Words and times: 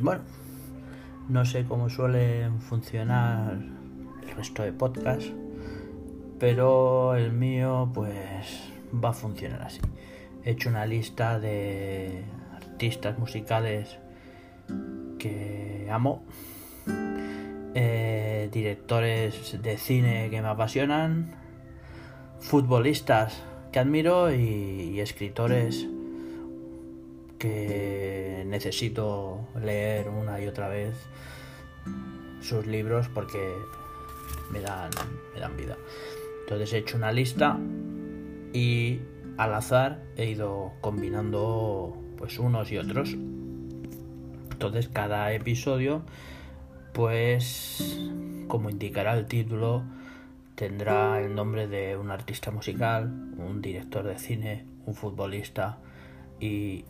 bueno, 0.00 0.22
no 1.28 1.44
sé 1.44 1.64
cómo 1.64 1.88
suelen 1.88 2.60
funcionar 2.60 3.58
el 4.22 4.36
resto 4.36 4.62
de 4.62 4.72
podcasts, 4.72 5.32
pero 6.38 7.14
el 7.14 7.32
mío 7.32 7.90
pues 7.92 8.70
va 8.92 9.10
a 9.10 9.12
funcionar 9.12 9.62
así. 9.62 9.80
He 10.44 10.52
hecho 10.52 10.68
una 10.68 10.86
lista 10.86 11.38
de 11.38 12.24
artistas 12.54 13.18
musicales 13.18 13.98
que 15.18 15.88
amo, 15.90 16.22
eh, 17.74 18.48
directores 18.52 19.60
de 19.60 19.76
cine 19.76 20.30
que 20.30 20.40
me 20.40 20.48
apasionan, 20.48 21.34
futbolistas 22.40 23.42
que 23.72 23.78
admiro 23.78 24.32
y, 24.32 25.00
escritores 25.00 25.86
que 27.38 28.44
necesito 28.46 29.40
leer 29.62 30.08
una 30.08 30.40
y 30.40 30.46
otra 30.46 30.68
vez 30.68 30.94
sus 32.40 32.66
libros 32.66 33.08
porque 33.08 33.52
me 34.50 34.60
dan, 34.60 34.90
me 35.34 35.40
dan 35.40 35.56
vida. 35.56 35.76
Entonces 36.42 36.72
he 36.72 36.78
hecho 36.78 36.96
una 36.96 37.12
lista 37.12 37.58
y 38.52 39.00
al 39.36 39.54
azar 39.54 40.02
he 40.16 40.26
ido 40.26 40.72
combinando 40.80 41.96
pues 42.16 42.38
unos 42.38 42.72
y 42.72 42.78
otros. 42.78 43.14
Entonces 44.50 44.88
cada 44.88 45.32
episodio 45.32 46.02
pues 46.92 48.00
como 48.48 48.70
indicará 48.70 49.16
el 49.16 49.26
título 49.26 49.84
tendrá 50.54 51.20
el 51.20 51.36
nombre 51.36 51.68
de 51.68 51.96
un 51.96 52.10
artista 52.10 52.50
musical, 52.50 53.04
un 53.36 53.62
director 53.62 54.04
de 54.04 54.18
cine, 54.18 54.64
un 54.86 54.94
futbolista 54.94 55.78
y 56.40 56.84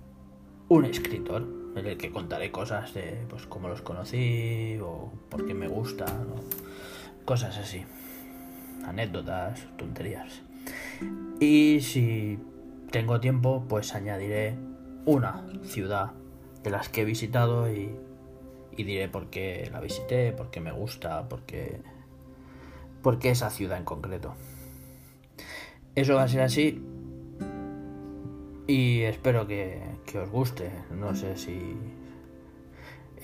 un 0.69 0.85
escritor 0.85 1.47
en 1.77 1.87
el 1.87 1.97
que 1.97 2.11
contaré 2.11 2.51
cosas 2.51 2.93
de 2.95 3.25
pues 3.29 3.47
cómo 3.47 3.69
los 3.69 3.83
conocí 3.83 4.79
o 4.83 5.11
por 5.31 5.47
qué 5.47 5.55
me 5.55 5.69
gusta, 5.69 6.07
cosas 7.25 7.57
así, 7.59 7.85
anécdotas, 8.85 9.67
tonterías. 9.77 10.43
Y 11.41 11.81
si 11.81 12.39
tengo 12.91 13.21
tiempo, 13.21 13.65
pues 13.69 13.95
añadiré 13.95 14.57
una 15.07 15.47
ciudad 15.65 16.13
de 16.63 16.71
las 16.71 16.89
que 16.89 17.03
he 17.03 17.05
visitado 17.05 17.73
y, 17.73 17.91
y 18.77 18.85
diré 18.85 19.09
por 19.09 19.31
qué 19.31 19.69
la 19.73 19.81
visité, 19.81 20.33
por 20.33 20.51
qué 20.51 20.61
me 20.61 20.73
gusta, 20.73 21.29
por 21.29 21.43
qué 21.43 21.81
por 23.03 23.19
qué 23.19 23.31
esa 23.31 23.51
ciudad 23.51 23.79
en 23.79 23.85
concreto. 23.85 24.35
Eso 25.95 26.17
va 26.17 26.25
a 26.25 26.29
ser 26.29 26.43
así 26.43 26.83
y 28.69 29.01
espero 29.03 29.47
que, 29.47 29.83
os 30.23 30.31
guste. 30.31 30.71
No 30.91 31.17
sé 31.17 31.37
si 31.39 31.75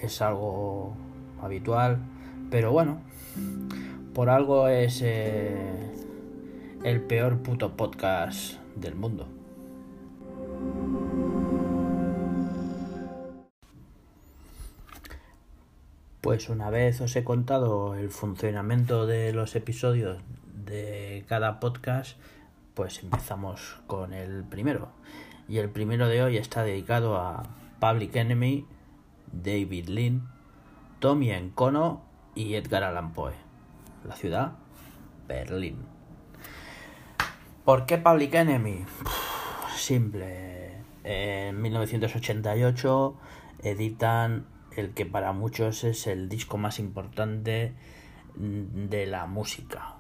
es 0.00 0.20
algo 0.22 0.96
habitual, 1.40 1.98
pero 2.50 2.72
bueno, 2.72 3.02
por 4.14 4.30
algo 4.30 4.68
es 4.68 5.02
eh, 5.02 5.92
el 6.82 7.02
peor 7.02 7.42
puto 7.42 7.76
podcast 7.76 8.54
del 8.74 8.94
mundo. 8.94 9.28
Pues 16.22 16.48
una 16.48 16.70
vez 16.70 17.02
os 17.02 17.14
he 17.16 17.22
contado 17.22 17.96
el 17.96 18.08
funcionamiento 18.08 19.06
de 19.06 19.34
los 19.34 19.54
episodios 19.56 20.22
de 20.64 21.26
cada 21.28 21.60
podcast, 21.60 22.16
pues 22.72 23.02
empezamos 23.02 23.76
con 23.86 24.14
el 24.14 24.42
primero. 24.44 24.88
Y 25.48 25.58
el 25.58 25.68
primero 25.68 26.08
de 26.08 26.22
hoy 26.22 26.36
está 26.36 26.62
dedicado 26.62 27.16
a 27.16 27.42
Public 27.80 28.16
Enemy, 28.16 28.66
David 29.32 29.88
Lynn, 29.88 30.28
Tommy 31.00 31.30
Encono 31.32 32.02
y 32.34 32.55
Edgar 32.55 32.82
Allan 32.82 33.12
Poe. 33.12 33.34
La 34.06 34.16
ciudad, 34.16 34.52
Berlín. 35.28 35.78
¿Por 37.64 37.86
qué 37.86 37.98
Public 37.98 38.34
Enemy? 38.34 38.84
simple. 39.77 40.72
En 41.04 41.60
1988 41.60 43.16
editan 43.62 44.46
el 44.74 44.94
que 44.94 45.04
para 45.04 45.33
muchos 45.33 45.84
es 45.84 46.06
el 46.06 46.30
disco 46.30 46.56
más 46.56 46.78
importante 46.78 47.74
de 48.36 49.06
la 49.06 49.27
música. 49.27 49.96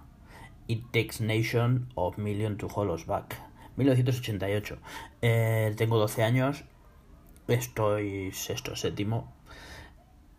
It 0.66 0.84
Takes 0.92 1.20
Nation 1.20 1.88
of 1.94 2.16
Million 2.16 2.56
to 2.56 2.68
Hollows 2.68 3.04
Back. 3.04 3.38
1988. 3.76 4.78
Eh, 5.22 5.74
tengo 5.76 5.98
12 5.98 6.22
años. 6.22 6.64
Estoy 7.48 8.32
sexto, 8.32 8.76
séptimo 8.76 9.32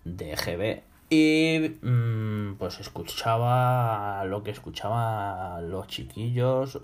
de 0.03 0.35
GB. 0.35 0.83
Y 1.09 1.77
mm, 1.81 2.55
pues 2.57 2.79
escuchaba 2.79 4.23
lo 4.25 4.43
que 4.43 4.51
escuchaba 4.51 5.61
los 5.61 5.87
chiquillos 5.87 6.79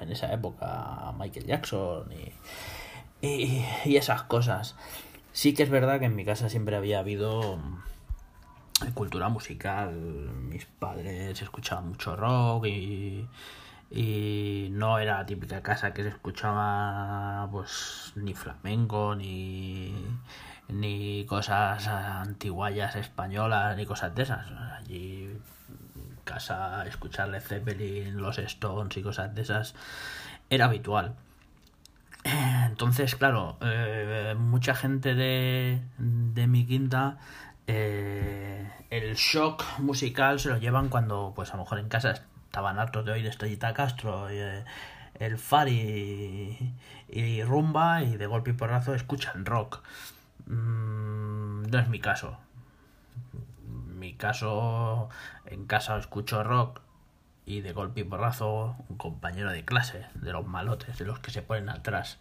en 0.00 0.10
esa 0.10 0.32
época, 0.32 1.12
Michael 1.18 1.46
Jackson 1.46 2.08
y, 2.12 3.26
y, 3.26 3.64
y 3.84 3.96
esas 3.96 4.22
cosas. 4.24 4.76
Sí 5.32 5.54
que 5.54 5.62
es 5.62 5.70
verdad 5.70 5.98
que 5.98 6.06
en 6.06 6.16
mi 6.16 6.24
casa 6.24 6.48
siempre 6.48 6.76
había 6.76 6.98
habido 6.98 7.56
mm, 7.56 8.92
cultura 8.94 9.28
musical. 9.28 9.92
Mis 9.92 10.66
padres 10.66 11.40
escuchaban 11.40 11.88
mucho 11.88 12.16
rock 12.16 12.66
y, 12.66 13.26
y 13.94 14.68
no 14.70 14.98
era 14.98 15.18
la 15.18 15.26
típica 15.26 15.62
casa 15.62 15.92
que 15.92 16.02
se 16.02 16.08
escuchaba 16.08 17.46
pues 17.50 18.12
ni 18.16 18.32
flamenco 18.34 19.14
ni 19.14 19.94
ni 20.68 21.26
cosas 21.26 21.86
antiguayas 21.86 22.96
españolas 22.96 23.76
ni 23.76 23.84
cosas 23.84 24.14
de 24.14 24.22
esas. 24.22 24.46
Allí 24.78 25.36
casa 26.24 26.86
escucharle 26.86 27.40
Zeppelin, 27.40 28.16
los 28.16 28.38
Stones 28.38 28.96
y 28.96 29.02
cosas 29.02 29.34
de 29.34 29.42
esas 29.42 29.74
era 30.48 30.66
habitual. 30.66 31.14
Entonces, 32.24 33.16
claro, 33.16 33.58
eh, 33.60 34.34
mucha 34.38 34.74
gente 34.74 35.14
de, 35.14 35.82
de 35.98 36.46
mi 36.46 36.64
quinta 36.66 37.18
eh, 37.66 38.70
el 38.90 39.14
shock 39.14 39.64
musical 39.78 40.40
se 40.40 40.48
lo 40.48 40.58
llevan 40.58 40.88
cuando, 40.88 41.32
pues 41.34 41.50
a 41.50 41.56
lo 41.56 41.64
mejor 41.64 41.78
en 41.78 41.88
casa 41.88 42.24
estaban 42.52 42.78
hartos 42.78 43.06
de 43.06 43.12
oír 43.12 43.26
Estrellita 43.26 43.72
Castro, 43.72 44.30
y, 44.30 44.36
eh, 44.36 44.62
el 45.14 45.38
Fari 45.38 46.74
y, 47.08 47.42
Rumba 47.44 48.02
y 48.02 48.18
de 48.18 48.26
golpe 48.26 48.50
y 48.50 48.52
porrazo 48.52 48.94
escuchan 48.94 49.46
rock. 49.46 49.80
Mm, 50.44 51.62
no 51.70 51.78
es 51.78 51.88
mi 51.88 51.98
caso. 51.98 52.36
Mi 53.96 54.12
caso, 54.12 55.08
en 55.46 55.64
casa 55.64 55.96
escucho 55.96 56.44
rock 56.44 56.82
y 57.46 57.62
de 57.62 57.72
golpe 57.72 58.02
y 58.02 58.04
porrazo 58.04 58.76
un 58.90 58.98
compañero 58.98 59.50
de 59.50 59.64
clase, 59.64 60.04
de 60.14 60.32
los 60.32 60.46
malotes, 60.46 60.98
de 60.98 61.06
los 61.06 61.20
que 61.20 61.30
se 61.30 61.40
ponen 61.40 61.70
atrás, 61.70 62.18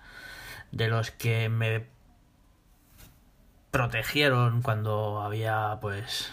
de 0.72 0.88
los 0.88 1.12
que 1.12 1.50
me 1.50 1.88
protegieron 3.72 4.62
cuando 4.62 5.22
había 5.22 5.80
pues 5.82 6.32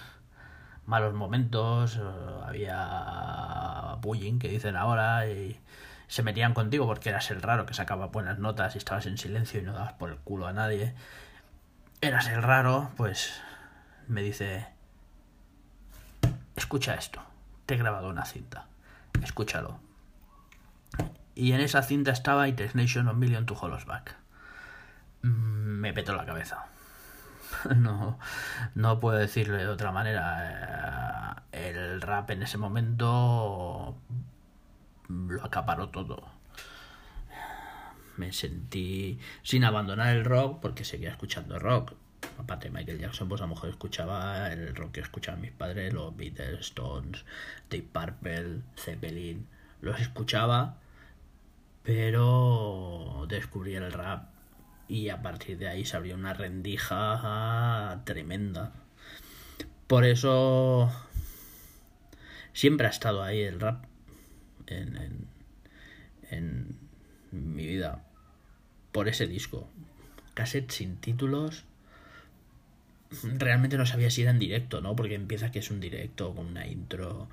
malos 0.88 1.14
momentos, 1.14 2.00
había 2.44 3.96
bullying 4.00 4.38
que 4.40 4.48
dicen 4.48 4.74
ahora 4.74 5.28
y 5.28 5.60
se 6.08 6.22
metían 6.22 6.54
contigo 6.54 6.86
porque 6.86 7.10
eras 7.10 7.30
el 7.30 7.42
raro 7.42 7.66
que 7.66 7.74
sacaba 7.74 8.06
buenas 8.06 8.38
notas 8.38 8.74
y 8.74 8.78
estabas 8.78 9.06
en 9.06 9.18
silencio 9.18 9.60
y 9.60 9.62
no 9.62 9.74
dabas 9.74 9.92
por 9.92 10.10
el 10.10 10.16
culo 10.16 10.48
a 10.48 10.52
nadie. 10.52 10.94
Eras 12.00 12.28
el 12.28 12.42
raro, 12.42 12.90
pues 12.96 13.40
me 14.08 14.22
dice, 14.22 14.66
escucha 16.56 16.94
esto, 16.94 17.22
te 17.66 17.74
he 17.74 17.76
grabado 17.76 18.08
una 18.08 18.24
cinta 18.24 18.66
escúchalo. 19.22 19.78
Y 21.34 21.52
en 21.52 21.60
esa 21.60 21.82
cinta 21.82 22.10
estaba 22.10 22.48
It 22.48 22.74
Nation 22.74 23.08
of 23.08 23.16
Million 23.16 23.46
to 23.46 23.54
Hollows 23.54 23.86
Back. 23.86 24.16
Mm, 25.22 25.80
me 25.80 25.92
petó 25.92 26.14
la 26.14 26.26
cabeza. 26.26 26.66
No, 27.76 28.18
no 28.74 29.00
puedo 29.00 29.18
decirle 29.18 29.58
de 29.58 29.68
otra 29.68 29.92
manera. 29.92 31.44
Eh, 31.52 31.72
el 31.74 32.00
rap 32.00 32.30
en 32.30 32.42
ese 32.42 32.58
momento 32.58 33.96
lo 35.08 35.44
acaparó 35.44 35.88
todo. 35.88 36.22
Me 38.16 38.32
sentí 38.32 39.18
sin 39.42 39.64
abandonar 39.64 40.16
el 40.16 40.24
rock 40.24 40.60
porque 40.60 40.84
seguía 40.84 41.10
escuchando 41.10 41.58
rock 41.58 41.94
aparte 42.38 42.68
de 42.68 42.74
Michael 42.74 42.98
Jackson, 42.98 43.28
pues 43.28 43.40
a 43.40 43.44
lo 43.44 43.54
mejor 43.54 43.70
escuchaba 43.70 44.52
el 44.52 44.74
rock 44.74 44.92
que 44.92 45.00
escuchaban 45.00 45.40
mis 45.40 45.52
padres, 45.52 45.92
los 45.92 46.16
Beatles, 46.16 46.60
Stones, 46.60 47.24
Deep 47.70 47.92
Purple, 47.92 48.62
Zeppelin, 48.76 49.46
los 49.80 50.00
escuchaba, 50.00 50.78
pero 51.82 53.26
descubrí 53.28 53.74
el 53.74 53.92
rap 53.92 54.30
y 54.88 55.10
a 55.10 55.22
partir 55.22 55.58
de 55.58 55.68
ahí 55.68 55.84
se 55.84 55.96
abrió 55.96 56.14
una 56.14 56.34
rendija 56.34 58.02
tremenda. 58.04 58.72
Por 59.86 60.04
eso 60.04 60.90
siempre 62.52 62.86
ha 62.86 62.90
estado 62.90 63.22
ahí 63.22 63.40
el 63.42 63.60
rap 63.60 63.84
en, 64.66 64.96
en, 64.96 65.28
en 66.30 66.76
mi 67.30 67.66
vida. 67.66 68.02
Por 68.92 69.08
ese 69.08 69.26
disco. 69.26 69.68
Cassette 70.34 70.70
sin 70.70 70.96
títulos 70.96 71.64
realmente 73.38 73.76
no 73.76 73.86
sabía 73.86 74.10
si 74.10 74.22
era 74.22 74.30
en 74.30 74.38
directo, 74.38 74.80
¿no? 74.80 74.94
Porque 74.96 75.14
empieza 75.14 75.50
que 75.50 75.60
es 75.60 75.70
un 75.70 75.80
directo 75.80 76.34
con 76.34 76.46
una 76.46 76.66
intro. 76.66 77.28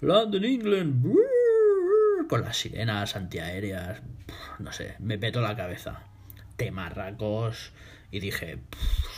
London, 0.00 0.44
England, 0.44 1.06
con 2.28 2.42
las 2.42 2.56
sirenas 2.56 3.16
antiaéreas, 3.16 4.00
no 4.58 4.72
sé, 4.72 4.96
me 4.98 5.18
petó 5.18 5.40
la 5.40 5.56
cabeza. 5.56 6.04
Temarracos 6.60 7.72
y 8.10 8.20
dije, 8.20 8.58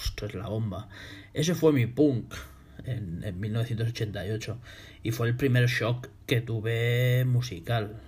esto 0.04 0.26
es 0.26 0.34
la 0.36 0.46
bomba. 0.46 0.88
Ese 1.34 1.56
fue 1.56 1.72
mi 1.72 1.86
punk 1.86 2.32
en, 2.84 3.24
en 3.24 3.40
1988 3.40 4.60
y 5.02 5.10
fue 5.10 5.26
el 5.26 5.36
primer 5.36 5.66
shock 5.66 6.08
que 6.24 6.40
tuve 6.40 7.24
musical. 7.24 8.00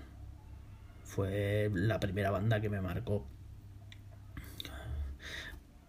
Fue 1.02 1.68
la 1.74 1.98
primera 1.98 2.30
banda 2.30 2.60
que 2.60 2.68
me 2.68 2.80
marcó. 2.80 3.26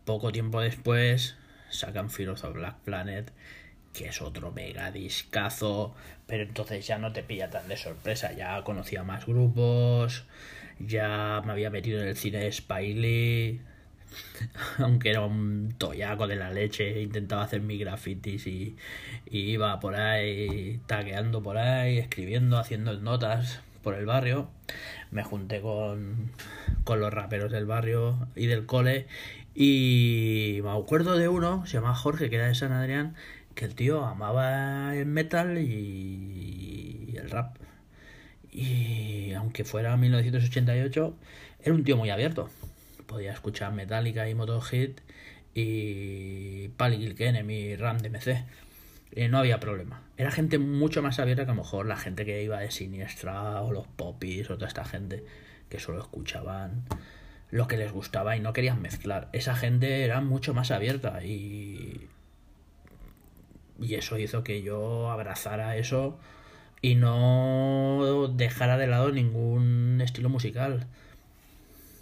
Poco 0.05 0.31
tiempo 0.31 0.59
después 0.61 1.35
sacan 1.69 2.09
Fear 2.09 2.31
of 2.31 2.51
Black 2.51 2.79
Planet, 2.79 3.31
que 3.93 4.07
es 4.07 4.23
otro 4.23 4.53
mega 4.53 4.89
discazo, 4.89 5.93
pero 6.25 6.41
entonces 6.41 6.87
ya 6.87 6.97
no 6.97 7.13
te 7.13 7.21
pilla 7.21 7.51
tan 7.51 7.67
de 7.67 7.77
sorpresa, 7.77 8.33
ya 8.33 8.63
conocía 8.63 9.03
más 9.03 9.27
grupos, 9.27 10.25
ya 10.79 11.41
me 11.45 11.51
había 11.51 11.69
metido 11.69 12.01
en 12.01 12.07
el 12.09 12.15
cine 12.15 12.39
de 12.39 12.51
Spiley, 12.51 13.61
aunque 14.79 15.09
era 15.09 15.21
un 15.21 15.75
toyaco 15.77 16.27
de 16.27 16.35
la 16.35 16.51
leche, 16.51 17.01
intentaba 17.01 17.43
hacer 17.43 17.61
mis 17.61 17.79
grafitis 17.79 18.47
y, 18.47 18.75
iba 19.29 19.79
por 19.79 19.95
ahí 19.95 20.79
tagueando 20.87 21.41
por 21.43 21.57
ahí, 21.57 21.97
escribiendo, 21.97 22.57
haciendo 22.57 22.93
notas 22.99 23.61
por 23.83 23.95
el 23.95 24.05
barrio. 24.05 24.49
Me 25.11 25.23
junté 25.23 25.61
con, 25.61 26.31
con 26.83 26.99
los 26.99 27.13
raperos 27.13 27.51
del 27.51 27.65
barrio 27.65 28.27
y 28.35 28.47
del 28.47 28.65
cole 28.65 29.07
y 29.55 30.59
me 30.63 30.71
acuerdo 30.71 31.17
de 31.17 31.29
uno, 31.29 31.65
se 31.65 31.77
llama 31.77 31.95
Jorge, 31.95 32.29
que 32.29 32.35
era 32.35 32.47
de 32.47 32.55
San 32.55 32.73
Adrián, 32.73 33.15
que 33.55 33.63
el 33.63 33.73
tío 33.73 34.05
amaba 34.05 34.93
el 34.95 35.05
metal 35.05 35.57
y 35.57 37.15
el 37.15 37.29
rap. 37.29 37.55
Y 38.55 39.33
aunque 39.33 39.65
fuera 39.65 39.97
1988, 39.97 41.13
era 41.61 41.75
un 41.75 41.83
tío 41.83 41.97
muy 41.97 42.09
abierto. 42.09 42.49
Podía 43.05 43.33
escuchar 43.33 43.73
Metallica 43.73 44.29
y 44.29 44.33
Motorhead 44.33 44.91
y 45.53 46.69
Pali 46.69 47.13
Enemy, 47.17 47.75
Ram 47.75 47.97
DMC. 47.97 48.45
Y 49.13 49.27
no 49.27 49.39
había 49.39 49.59
problema. 49.59 50.03
Era 50.15 50.31
gente 50.31 50.57
mucho 50.57 51.01
más 51.01 51.19
abierta 51.19 51.43
que 51.43 51.51
a 51.51 51.53
lo 51.53 51.63
mejor 51.63 51.85
la 51.85 51.97
gente 51.97 52.23
que 52.23 52.43
iba 52.43 52.59
de 52.59 52.71
Siniestra 52.71 53.61
o 53.61 53.73
los 53.73 53.87
Popis 53.87 54.49
o 54.49 54.55
toda 54.55 54.69
esta 54.69 54.85
gente 54.85 55.25
que 55.67 55.81
solo 55.81 55.99
escuchaban 55.99 56.85
lo 57.51 57.67
que 57.67 57.75
les 57.75 57.91
gustaba 57.91 58.37
y 58.37 58.39
no 58.39 58.53
querían 58.53 58.81
mezclar. 58.81 59.27
Esa 59.33 59.55
gente 59.55 60.05
era 60.05 60.21
mucho 60.21 60.53
más 60.53 60.71
abierta 60.71 61.25
y. 61.25 62.07
Y 63.81 63.95
eso 63.95 64.17
hizo 64.17 64.45
que 64.45 64.61
yo 64.61 65.11
abrazara 65.11 65.75
eso 65.75 66.17
y 66.85 66.93
no 66.93 68.31
dejara 68.35 68.77
de 68.77 68.85
lado 68.85 69.11
ningún 69.11 69.99
estilo 70.03 70.29
musical. 70.29 70.85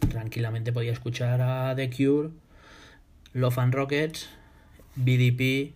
Tranquilamente 0.09 0.73
podía 0.73 0.91
escuchar 0.91 1.39
a 1.39 1.73
The 1.73 1.89
Cure, 1.89 2.31
Love 3.31 3.59
and 3.59 3.73
Rockets, 3.73 4.29
BDP, 4.95 5.71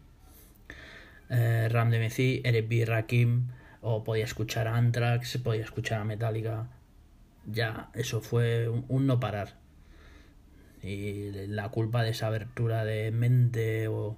eh, 1.29 1.69
Ram 1.71 1.89
DMC, 1.89 2.41
R.B. 2.43 2.83
Rakim, 2.85 3.47
o 3.79 4.03
podía 4.03 4.25
escuchar 4.25 4.67
a 4.67 4.75
Anthrax, 4.75 5.37
podía 5.37 5.63
escuchar 5.63 6.01
a 6.01 6.03
Metallica. 6.03 6.67
Ya, 7.45 7.89
eso 7.93 8.19
fue 8.19 8.67
un 8.67 9.07
no 9.07 9.21
parar 9.21 9.55
y 10.83 11.31
la 11.47 11.69
culpa 11.69 12.03
de 12.03 12.09
esa 12.09 12.27
abertura 12.27 12.83
de 12.83 13.11
mente 13.11 13.87
o, 13.87 14.17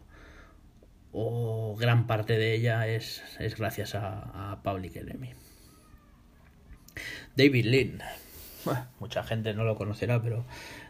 o 1.11 1.75
gran 1.77 2.07
parte 2.07 2.37
de 2.37 2.53
ella 2.53 2.87
es, 2.87 3.23
es 3.39 3.57
gracias 3.57 3.95
a, 3.95 4.51
a 4.51 4.63
Public 4.63 4.95
Enemy. 4.97 5.33
David 7.35 7.65
Lynn. 7.65 8.01
mucha 8.99 9.23
gente 9.23 9.53
no 9.53 9.63
lo 9.63 9.75
conocerá, 9.75 10.21
pero 10.21 10.45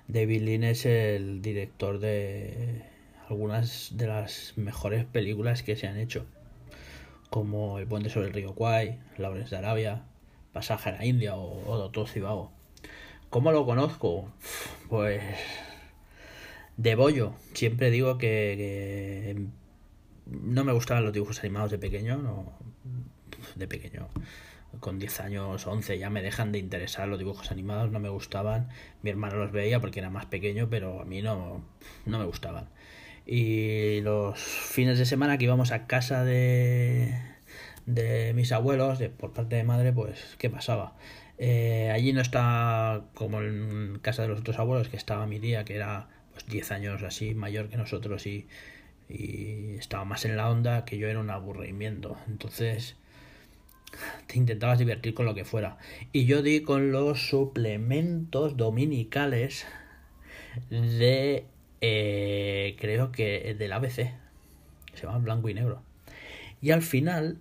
David 0.08 0.42
Lynn 0.42 0.64
es 0.64 0.86
el 0.86 1.42
director 1.42 2.00
de 2.00 2.84
algunas 3.30 3.92
de 3.96 4.08
las 4.08 4.54
mejores 4.56 5.06
películas 5.06 5.62
que 5.62 5.76
se 5.76 5.88
han 5.88 5.98
hecho, 5.98 6.26
como 7.30 7.78
El 7.78 7.88
puente 7.88 8.10
sobre 8.10 8.28
el 8.28 8.34
río 8.34 8.56
Kwai, 8.56 9.00
Lawrence 9.18 9.52
de 9.52 9.58
Arabia, 9.58 10.04
Pasaje 10.52 10.90
a 10.90 10.94
la 10.94 11.06
India 11.06 11.36
o, 11.36 11.64
o 11.70 11.78
Doctor 11.78 12.08
Cibago. 12.08 12.52
¿Cómo 13.30 13.52
lo 13.52 13.66
conozco? 13.66 14.32
Pues 14.90 15.22
de 16.78 16.96
bollo. 16.96 17.34
Siempre 17.54 17.92
digo 17.92 18.18
que, 18.18 19.46
no 20.30 20.64
me 20.64 20.74
gustaban 20.74 21.04
los 21.04 21.14
dibujos 21.14 21.40
animados 21.40 21.72
de 21.72 21.78
pequeño, 21.78 22.18
no 22.18 22.54
de 23.56 23.68
pequeño. 23.68 24.08
Con 24.80 25.00
10 25.00 25.20
años, 25.22 25.66
11 25.66 25.98
ya 25.98 26.10
me 26.10 26.22
dejan 26.22 26.52
de 26.52 26.60
interesar 26.60 27.08
los 27.08 27.18
dibujos 27.18 27.52
animados, 27.52 27.92
no 27.92 28.00
me 28.00 28.10
gustaban. 28.10 28.70
Mi 29.02 29.10
hermano 29.10 29.38
los 29.38 29.52
veía 29.52 29.80
porque 29.80 30.00
era 30.00 30.10
más 30.10 30.26
pequeño, 30.28 30.70
pero 30.70 31.02
a 31.02 31.06
mí 31.06 31.22
no, 31.22 31.64
no 32.06 32.20
me 32.20 32.26
gustaban. 32.26 32.70
Y 33.26 34.02
los 34.02 34.40
fines 34.40 34.98
de 35.00 35.06
semana 35.06 35.38
que 35.38 35.46
íbamos 35.46 35.72
a 35.72 35.88
casa 35.88 36.24
de, 36.24 37.16
de 37.86 38.34
mis 38.34 38.52
abuelos, 38.52 39.00
de, 39.00 39.10
por 39.10 39.34
parte 39.34 39.56
de 39.56 39.64
madre, 39.64 39.92
pues, 39.92 40.36
¿qué 40.38 40.50
pasaba? 40.50 40.96
Eh, 41.38 41.90
allí 41.94 42.14
no 42.14 42.22
está 42.22 43.06
como 43.16 43.42
en 43.42 44.00
casa 44.02 44.24
de 44.24 44.28
los 44.30 44.40
otros 44.42 44.60
abuelos, 44.60 44.90
que 44.90 44.98
estaba 44.98 45.26
mi 45.26 45.40
tía, 45.40 45.64
que 45.66 45.76
era 45.76 46.10
pues 46.32 46.46
10 46.48 46.72
años 46.72 47.04
así 47.04 47.34
mayor 47.34 47.70
que 47.70 47.78
nosotros 47.78 48.26
y, 48.28 48.48
y 49.10 49.76
estaba 49.78 50.06
más 50.06 50.24
en 50.26 50.38
la 50.38 50.50
onda 50.50 50.86
que 50.86 50.98
yo 50.98 51.08
era 51.08 51.20
un 51.20 51.32
aburrimiento. 51.32 52.18
Entonces 52.28 52.96
te 54.28 54.38
intentabas 54.38 54.80
divertir 54.80 55.14
con 55.14 55.26
lo 55.26 55.34
que 55.34 55.46
fuera. 55.46 55.78
Y 56.12 56.26
yo 56.26 56.42
di 56.42 56.62
con 56.62 56.92
los 56.92 57.28
suplementos 57.28 58.56
dominicales 58.56 59.66
de, 60.70 61.46
eh, 61.82 62.76
creo 62.80 63.12
que 63.12 63.56
del 63.58 63.74
ABC. 63.74 64.14
Se 64.94 65.06
llama 65.06 65.18
blanco 65.18 65.50
y 65.50 65.56
negro. 65.56 65.82
Y 66.62 66.72
al 66.72 66.84
final 66.84 67.38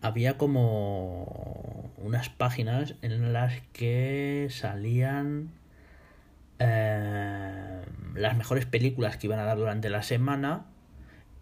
había 0.00 0.38
como 0.38 1.92
unas 1.98 2.30
páginas 2.30 2.94
en 3.02 3.32
las 3.34 3.60
que 3.72 4.46
salían 4.50 5.50
eh, 6.58 7.82
las 8.14 8.36
mejores 8.36 8.64
películas 8.64 9.16
que 9.18 9.26
iban 9.26 9.38
a 9.38 9.44
dar 9.44 9.58
durante 9.58 9.90
la 9.90 10.02
semana 10.02 10.64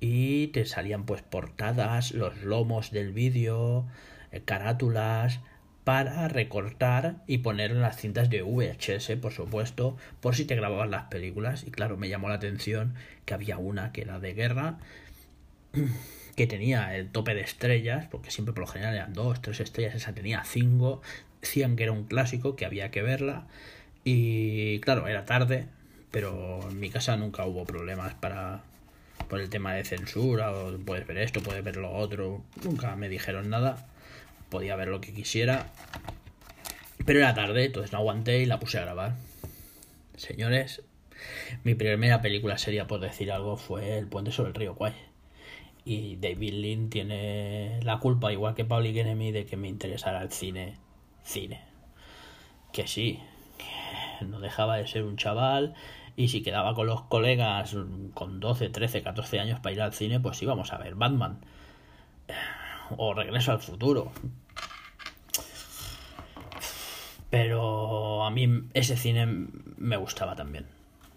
y 0.00 0.48
te 0.48 0.64
salían 0.66 1.04
pues 1.04 1.22
portadas, 1.22 2.12
los 2.12 2.42
lomos 2.42 2.90
del 2.90 3.12
vídeo, 3.12 3.86
eh, 4.32 4.40
carátulas 4.44 5.40
para 5.84 6.28
recortar 6.28 7.22
y 7.26 7.38
poner 7.38 7.70
en 7.70 7.80
las 7.80 7.96
cintas 7.96 8.28
de 8.28 8.42
VHS, 8.42 9.16
por 9.16 9.32
supuesto, 9.32 9.96
por 10.20 10.34
si 10.36 10.44
te 10.44 10.54
grababas 10.54 10.90
las 10.90 11.04
películas. 11.04 11.64
Y 11.66 11.70
claro, 11.70 11.96
me 11.96 12.08
llamó 12.08 12.28
la 12.28 12.34
atención 12.34 12.94
que 13.24 13.34
había 13.34 13.58
una 13.58 13.92
que 13.92 14.02
era 14.02 14.20
de 14.20 14.34
guerra 14.34 14.78
que 16.36 16.46
tenía 16.46 16.94
el 16.94 17.10
tope 17.10 17.34
de 17.34 17.40
estrellas, 17.40 18.06
porque 18.10 18.30
siempre 18.30 18.52
por 18.52 18.60
lo 18.60 18.66
general 18.66 18.94
eran 18.94 19.12
dos, 19.14 19.40
tres 19.42 19.60
estrellas, 19.60 19.94
esa 19.94 20.12
tenía 20.12 20.44
cinco, 20.44 21.02
decían 21.40 21.74
que 21.74 21.84
era 21.84 21.92
un 21.92 22.04
clásico, 22.04 22.54
que 22.54 22.66
había 22.66 22.90
que 22.90 23.02
verla, 23.02 23.46
y 24.04 24.80
claro, 24.80 25.08
era 25.08 25.24
tarde, 25.24 25.66
pero 26.10 26.60
en 26.70 26.78
mi 26.78 26.90
casa 26.90 27.16
nunca 27.16 27.44
hubo 27.46 27.64
problemas 27.64 28.14
para 28.14 28.62
por 29.28 29.40
el 29.40 29.50
tema 29.50 29.74
de 29.74 29.84
censura, 29.84 30.52
o 30.52 30.76
puedes 30.78 31.06
ver 31.06 31.18
esto, 31.18 31.42
puedes 31.42 31.62
ver 31.62 31.76
lo 31.76 31.92
otro, 31.92 32.42
nunca 32.64 32.96
me 32.96 33.08
dijeron 33.08 33.50
nada, 33.50 33.86
podía 34.50 34.76
ver 34.76 34.88
lo 34.88 35.00
que 35.00 35.12
quisiera, 35.12 35.70
pero 37.04 37.20
era 37.20 37.34
tarde, 37.34 37.66
entonces 37.66 37.92
no 37.92 37.98
aguanté 37.98 38.40
y 38.40 38.46
la 38.46 38.58
puse 38.58 38.78
a 38.78 38.82
grabar. 38.82 39.16
Señores, 40.16 40.82
mi 41.64 41.74
primera 41.74 42.20
película 42.22 42.58
seria, 42.58 42.86
por 42.86 43.00
decir 43.00 43.30
algo, 43.30 43.56
fue 43.56 43.98
El 43.98 44.06
puente 44.06 44.32
sobre 44.32 44.50
el 44.50 44.54
río 44.54 44.74
Kwai 44.74 44.94
y 45.88 46.16
David 46.16 46.52
Lynn 46.52 46.90
tiene 46.90 47.80
la 47.82 47.98
culpa, 47.98 48.30
igual 48.30 48.54
que 48.54 48.66
Public 48.66 48.94
Enemy, 48.96 49.32
de 49.32 49.46
que 49.46 49.56
me 49.56 49.68
interesara 49.68 50.20
el 50.20 50.30
cine. 50.30 50.74
Cine. 51.22 51.62
Que 52.72 52.86
sí, 52.86 53.20
no 54.20 54.38
dejaba 54.38 54.76
de 54.76 54.86
ser 54.86 55.04
un 55.04 55.16
chaval 55.16 55.74
y 56.18 56.28
si 56.28 56.42
quedaba 56.42 56.74
con 56.74 56.86
los 56.86 57.02
colegas 57.02 57.76
con 58.12 58.40
12, 58.40 58.68
13, 58.68 59.02
14 59.02 59.40
años 59.40 59.60
para 59.60 59.72
ir 59.72 59.80
al 59.80 59.94
cine, 59.94 60.20
pues 60.20 60.42
íbamos 60.42 60.72
a 60.72 60.78
ver 60.78 60.94
Batman. 60.94 61.38
O 62.96 63.14
Regreso 63.14 63.52
al 63.52 63.60
Futuro. 63.60 64.12
Pero 67.30 68.24
a 68.24 68.30
mí 68.30 68.64
ese 68.74 68.96
cine 68.96 69.26
me 69.76 69.96
gustaba 69.96 70.34
también. 70.34 70.66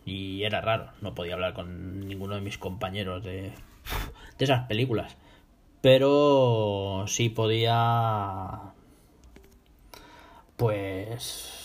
Y 0.05 0.43
era 0.43 0.61
raro, 0.61 0.91
no 1.01 1.13
podía 1.15 1.33
hablar 1.33 1.53
con 1.53 2.07
ninguno 2.07 2.35
de 2.35 2.41
mis 2.41 2.57
compañeros 2.57 3.23
de 3.23 3.53
de 4.37 4.45
esas 4.45 4.67
películas. 4.67 5.15
Pero 5.81 7.05
sí 7.07 7.29
podía. 7.29 8.73
Pues. 10.57 11.60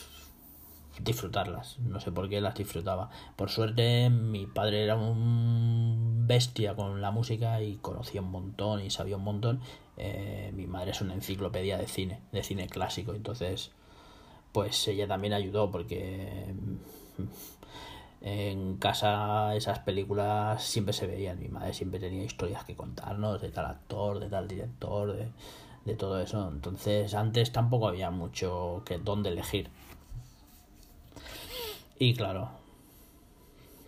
Disfrutarlas. 1.01 1.79
No 1.81 2.01
sé 2.01 2.13
por 2.13 2.29
qué 2.29 2.41
las 2.41 2.55
disfrutaba. 2.55 3.11
Por 3.37 3.51
suerte, 3.51 4.11
mi 4.11 4.47
padre 4.47 4.85
era 4.85 4.97
un 4.97 6.25
bestia 6.27 6.75
con 6.75 7.01
la 7.01 7.11
música 7.11 7.63
y 7.63 7.77
conocía 7.77 8.21
un 8.23 8.31
montón 8.31 8.83
y 8.85 8.91
sabía 8.91 9.17
un 9.17 9.25
montón. 9.25 9.61
Eh, 9.97 10.53
mi 10.55 10.67
madre 10.67 10.91
es 10.91 11.01
una 11.01 11.15
enciclopedia 11.15 11.79
de 11.79 11.87
cine, 11.87 12.21
de 12.33 12.43
cine 12.43 12.67
clásico. 12.69 13.15
Entonces, 13.15 13.73
pues 14.53 14.89
ella 14.89 15.07
también 15.07 15.33
ayudó 15.33 15.71
porque 15.71 16.55
en 18.23 18.77
casa 18.79 19.55
esas 19.55 19.81
películas 19.81 20.63
siempre 20.65 20.93
se 20.93 21.07
veían. 21.07 21.39
Mi 21.39 21.49
madre 21.49 21.75
siempre 21.75 22.01
tenía 22.01 22.25
historias 22.25 22.65
que 22.65 22.75
contarnos 22.75 23.41
de 23.41 23.51
tal 23.51 23.67
actor, 23.67 24.19
de 24.19 24.29
tal 24.29 24.49
director, 24.49 25.13
de, 25.13 25.29
de 25.85 25.95
todo 25.95 26.21
eso. 26.21 26.49
Entonces 26.49 27.15
antes 27.15 27.53
tampoco 27.53 27.89
había 27.89 28.11
mucho 28.11 28.83
que 28.85 28.99
dónde 28.99 29.31
elegir. 29.31 29.71
Y 31.99 32.15
claro, 32.15 32.51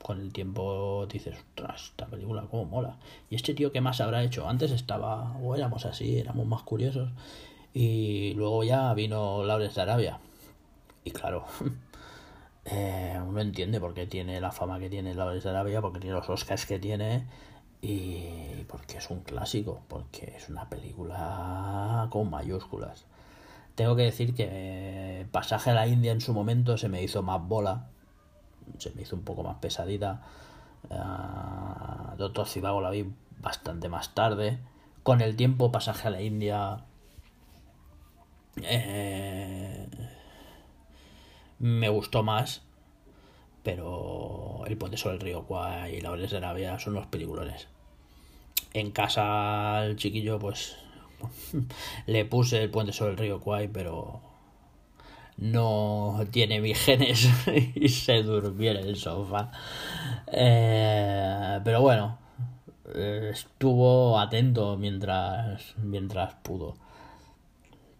con 0.02 0.20
el 0.20 0.32
tiempo 0.32 1.06
dices, 1.10 1.36
ostras, 1.36 1.90
esta 1.90 2.06
película 2.06 2.46
cómo 2.50 2.64
mola. 2.64 2.96
Y 3.30 3.34
este 3.34 3.54
tío, 3.54 3.72
¿qué 3.72 3.80
más 3.80 4.00
habrá 4.00 4.22
hecho? 4.22 4.48
Antes 4.48 4.70
estaba, 4.70 5.36
o 5.42 5.54
éramos 5.54 5.84
así, 5.84 6.18
éramos 6.18 6.46
más 6.46 6.62
curiosos. 6.62 7.10
Y 7.74 8.32
luego 8.34 8.64
ya 8.64 8.94
vino 8.94 9.44
Laures 9.44 9.74
de 9.74 9.82
Arabia. 9.82 10.20
Y 11.04 11.10
claro, 11.10 11.44
eh, 12.64 13.20
uno 13.26 13.40
entiende 13.40 13.80
por 13.80 13.94
qué 13.94 14.06
tiene 14.06 14.40
la 14.40 14.52
fama 14.52 14.78
que 14.78 14.88
tiene 14.88 15.14
Laures 15.14 15.44
de 15.44 15.50
Arabia, 15.50 15.80
porque 15.82 16.00
tiene 16.00 16.16
los 16.16 16.28
Oscars 16.30 16.66
que 16.66 16.78
tiene 16.78 17.26
y 17.80 18.64
porque 18.66 18.98
es 18.98 19.10
un 19.10 19.20
clásico, 19.20 19.82
porque 19.88 20.34
es 20.36 20.48
una 20.48 20.68
película 20.68 22.08
con 22.10 22.30
mayúsculas. 22.30 23.04
Tengo 23.74 23.94
que 23.94 24.02
decir 24.02 24.34
que 24.34 25.26
Pasaje 25.30 25.70
a 25.70 25.74
la 25.74 25.86
India 25.86 26.12
en 26.12 26.20
su 26.20 26.32
momento 26.32 26.78
se 26.78 26.88
me 26.88 27.02
hizo 27.02 27.22
más 27.22 27.46
bola, 27.46 27.90
se 28.78 28.90
me 28.90 29.02
hizo 29.02 29.16
un 29.16 29.22
poco 29.22 29.42
más 29.42 29.56
pesadita. 29.56 30.22
Uh, 30.90 32.16
Doctor 32.16 32.46
Cibago 32.46 32.80
la 32.80 32.90
vi 32.90 33.12
bastante 33.38 33.88
más 33.88 34.14
tarde. 34.14 34.58
Con 35.02 35.20
el 35.20 35.36
tiempo, 35.36 35.72
Pasaje 35.72 36.08
a 36.08 36.10
la 36.10 36.22
India 36.22 36.84
eh, 38.62 39.86
me 41.58 41.88
gustó 41.88 42.22
más 42.22 42.62
pero 43.68 44.62
El 44.66 44.78
puente 44.78 44.96
sobre 44.96 45.16
el 45.16 45.20
río 45.20 45.44
Kwai 45.44 45.96
y 45.96 46.00
La 46.00 46.16
de 46.16 46.36
Arabia 46.38 46.78
son 46.78 46.94
los 46.94 47.06
peliculones. 47.06 47.68
En 48.72 48.92
casa 48.92 49.78
al 49.78 49.96
chiquillo, 49.96 50.38
pues 50.38 50.76
le 52.06 52.24
puse 52.24 52.62
El 52.62 52.70
puente 52.70 52.94
sobre 52.94 53.10
el 53.10 53.18
río 53.18 53.40
Kwai, 53.40 53.68
pero 53.68 54.22
no 55.38 56.20
tiene 56.30 56.60
mis 56.60 56.78
genes 56.84 57.28
y 57.74 57.88
se 57.88 58.22
durmió 58.22 58.72
en 58.72 58.78
el 58.78 58.96
sofá. 58.96 59.50
Eh, 60.26 61.60
pero 61.64 61.80
bueno, 61.80 62.18
estuvo 62.94 64.18
atento 64.18 64.76
mientras, 64.76 65.74
mientras 65.78 66.34
pudo. 66.34 66.76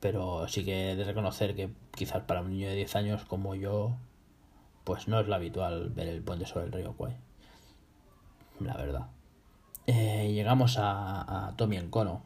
Pero 0.00 0.46
sí 0.48 0.64
que 0.64 0.92
he 0.92 0.96
de 0.96 1.04
reconocer 1.04 1.54
que 1.56 1.70
quizás 1.96 2.22
para 2.22 2.42
un 2.42 2.50
niño 2.50 2.68
de 2.68 2.76
10 2.76 2.96
años 2.96 3.24
como 3.24 3.54
yo 3.54 3.96
pues 4.84 5.06
no 5.06 5.20
es 5.20 5.28
lo 5.28 5.34
habitual 5.34 5.90
ver 5.90 6.08
el 6.08 6.22
puente 6.22 6.46
sobre 6.46 6.66
el 6.66 6.72
río 6.72 6.94
Kwai. 6.94 7.16
La 8.60 8.74
verdad. 8.74 9.08
Eh, 9.86 10.32
llegamos 10.32 10.78
a, 10.78 11.48
a 11.48 11.56
Tommy 11.56 11.76
Encono. 11.76 12.22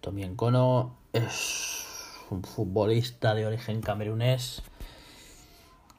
Tommy 0.00 0.24
Encono 0.24 0.98
es 1.12 1.83
un 2.30 2.42
futbolista 2.42 3.34
de 3.34 3.46
origen 3.46 3.80
camerunés 3.80 4.62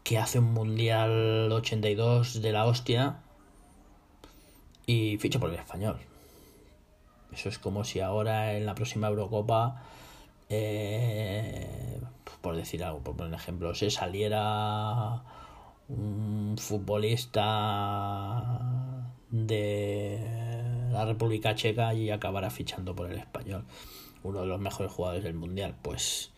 que 0.04 0.18
hace 0.18 0.40
un 0.40 0.54
Mundial 0.54 1.52
82 1.52 2.42
de 2.42 2.52
la 2.52 2.66
hostia 2.66 3.18
y 4.86 5.18
ficha 5.18 5.40
por 5.40 5.50
el 5.50 5.56
español. 5.56 5.98
Eso 7.34 7.50
es 7.50 7.60
como 7.60 7.84
si 7.84 8.00
ahora 8.00 8.54
en 8.54 8.66
la 8.66 8.76
próxima 8.76 9.08
Eurocopa, 9.08 9.82
eh, 10.50 12.00
por 12.42 12.56
decir 12.56 12.84
algo, 12.84 13.00
por 13.00 13.16
poner 13.16 13.34
ejemplo, 13.34 13.74
se 13.74 13.90
saliera 13.90 15.24
un 15.90 16.56
futbolista 16.58 17.42
de 19.32 20.20
la 20.92 21.06
República 21.06 21.56
Checa 21.56 21.94
y 21.94 22.10
acabará 22.10 22.50
fichando 22.50 22.96
por 22.96 23.12
el 23.12 23.18
español, 23.18 23.66
uno 24.26 24.42
de 24.42 24.48
los 24.48 24.60
mejores 24.60 24.92
jugadores 24.92 25.24
del 25.24 25.36
mundial. 25.36 25.76
Pues 25.82 26.32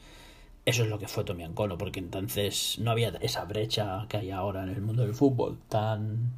eso 0.66 0.84
es 0.84 0.90
lo 0.90 1.00
que 1.00 1.08
fue 1.08 1.24
Tommy 1.24 1.44
Ancono, 1.44 1.78
porque 1.78 2.00
entonces 2.00 2.78
no 2.80 2.92
había 2.92 3.10
esa 3.22 3.46
brecha 3.46 4.06
que 4.10 4.18
hay 4.18 4.32
ahora 4.32 4.64
en 4.64 4.70
el 4.70 4.82
mundo 4.82 5.04
del 5.04 5.14
fútbol 5.14 5.58
tan 5.70 6.34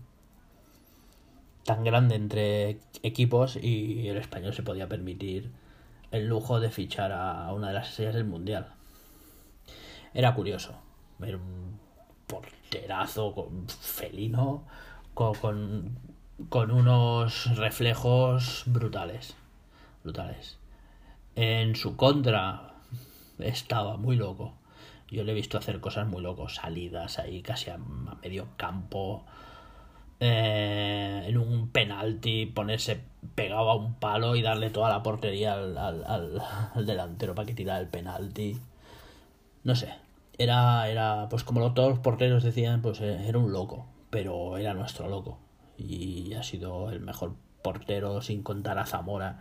tan 1.64 1.84
grande 1.84 2.16
entre 2.16 2.80
equipos 3.04 3.56
y 3.56 4.08
el 4.08 4.18
español 4.18 4.54
se 4.54 4.64
podía 4.64 4.88
permitir 4.88 5.52
el 6.12 6.28
lujo 6.28 6.60
de 6.60 6.72
fichar 6.72 7.12
a 7.12 7.54
una 7.54 7.68
de 7.68 7.74
las 7.74 7.90
estrellas 7.90 8.16
del 8.16 8.26
mundial. 8.26 8.68
Era 10.14 10.34
curioso 10.34 10.74
ver 11.20 11.36
un 11.36 11.80
porterazo 12.28 13.34
con 13.34 13.68
felino, 13.68 14.64
con, 15.14 15.98
con, 16.50 16.72
unos 16.72 17.58
reflejos 17.58 18.64
brutales. 18.68 19.36
Brutales. 20.04 20.59
En 21.42 21.78
su 21.78 21.96
contra 21.96 22.74
estaba 23.38 23.96
muy 23.96 24.18
loco. 24.18 24.56
Yo 25.10 25.24
le 25.24 25.32
he 25.32 25.36
visto 25.36 25.58
hacer 25.58 25.80
cosas 25.80 26.06
muy 26.06 26.22
locos, 26.22 26.56
salidas 26.56 27.18
ahí 27.18 27.42
casi 27.42 27.70
a, 27.70 27.78
medio 27.78 28.50
campo. 28.58 29.24
Eh, 30.20 31.24
en 31.28 31.38
un 31.38 31.70
penalti 31.70 32.46
ponerse 32.46 33.00
pegado 33.36 33.70
a 33.70 33.76
un 33.76 33.94
palo 33.94 34.36
y 34.36 34.42
darle 34.42 34.70
toda 34.70 34.90
la 34.90 35.02
portería 35.02 35.54
al, 35.54 35.78
al, 35.78 36.86
delantero 36.86 37.36
para 37.36 37.46
que 37.46 37.54
tirara 37.54 37.80
el 37.80 37.88
penalti. 37.88 38.60
No 39.64 39.78
sé, 39.78 39.94
era, 40.38 40.90
era 40.90 41.28
pues 41.30 41.46
como 41.46 41.74
todos 41.74 41.90
los 41.90 42.00
porteros 42.00 42.44
decían, 42.44 42.82
pues 42.82 43.00
eh, 43.00 43.30
era 43.30 43.38
un 43.38 43.54
loco, 43.54 43.86
pero 44.10 44.58
era 44.58 44.74
nuestro 44.74 45.08
loco. 45.08 45.40
Y 45.78 46.34
ha 46.34 46.44
sido 46.44 46.92
el 46.92 47.00
mejor 47.00 47.36
portero, 47.62 48.22
sin 48.22 48.44
contar 48.44 48.78
a 48.78 48.86
Zamora, 48.86 49.40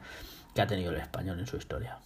que 0.54 0.62
ha 0.62 0.66
tenido 0.66 0.90
el 0.90 0.96
español 0.96 1.38
en 1.38 1.46
su 1.46 1.56
historia. 1.56 1.98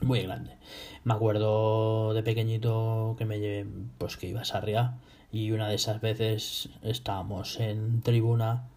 Muy 0.00 0.22
grande. 0.22 0.56
Me 1.04 1.14
acuerdo 1.14 2.14
de 2.14 2.22
pequeñito 2.22 3.16
que 3.18 3.24
me 3.24 3.40
llevé, 3.40 3.66
pues 3.98 4.16
que 4.16 4.28
iba 4.28 4.42
a 4.42 4.44
Sarriá 4.44 4.94
y 5.32 5.50
una 5.50 5.68
de 5.68 5.74
esas 5.74 6.00
veces 6.00 6.68
estábamos 6.82 7.58
en 7.60 8.02
tribuna 8.02 8.68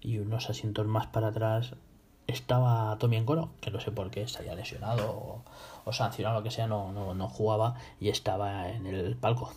y 0.00 0.18
unos 0.18 0.50
asientos 0.50 0.86
más 0.86 1.06
para 1.06 1.28
atrás 1.28 1.74
estaba 2.26 2.96
Tommy 2.98 3.24
Coro, 3.24 3.50
que 3.60 3.70
no 3.70 3.80
sé 3.80 3.90
por 3.90 4.10
qué, 4.10 4.22
estaría 4.22 4.54
lesionado 4.54 5.42
o, 5.84 5.92
sancionado, 5.92 6.36
lo 6.36 6.42
que 6.42 6.50
sea, 6.50 6.66
no, 6.66 6.92
no, 6.92 7.14
no, 7.14 7.28
jugaba 7.28 7.76
y 8.00 8.08
estaba 8.08 8.68
en 8.68 8.86
el 8.86 9.16
palco. 9.16 9.52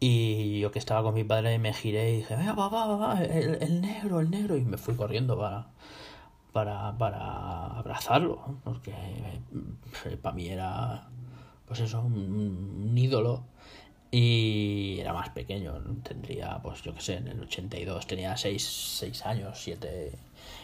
Y 0.00 0.60
yo 0.60 0.70
que 0.70 0.78
estaba 0.78 1.02
con 1.02 1.14
mi 1.14 1.24
padre 1.24 1.58
me 1.58 1.72
giré 1.72 2.12
y 2.12 2.16
dije, 2.18 2.34
va, 2.36 2.68
va, 2.68 2.96
va, 2.96 3.22
el, 3.22 3.80
negro, 3.80 4.20
el 4.20 4.30
negro, 4.30 4.56
y 4.56 4.62
me 4.62 4.76
fui 4.76 4.96
corriendo 4.96 5.38
para, 5.38 5.68
para, 6.54 6.96
para 6.98 7.66
abrazarlo, 7.78 8.60
porque 8.62 8.92
eh, 8.92 10.16
para 10.16 10.36
mí 10.36 10.46
era, 10.46 11.08
pues 11.66 11.80
eso, 11.80 12.00
un, 12.00 12.94
ídolo. 12.96 13.44
Y 14.12 14.98
era 15.00 15.12
más 15.12 15.30
pequeño, 15.30 15.74
tendría, 16.04 16.60
pues 16.62 16.82
yo 16.82 16.94
que 16.94 17.00
sé, 17.00 17.16
en 17.16 17.26
el 17.26 17.40
82 17.42 18.06
tenía 18.06 18.36
6, 18.36 19.02
años, 19.24 19.58
7, 19.60 20.12